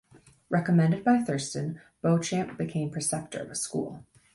[0.49, 4.03] Recommended by Thurston, Beauchamp became preceptor of a school.